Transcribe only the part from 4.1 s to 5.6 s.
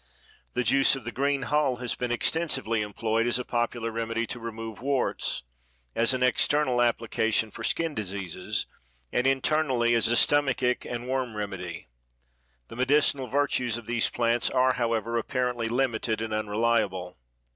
to remove warts,